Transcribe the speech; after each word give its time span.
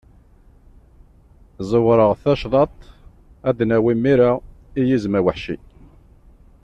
Zzewreɣ 1.63 2.11
tacḍaṭ, 2.21 2.77
ad 3.49 3.55
d-nawi 3.57 3.93
mira, 4.03 4.31
i 4.79 4.81
yizem 4.87 5.13
aweḥci. 5.19 5.57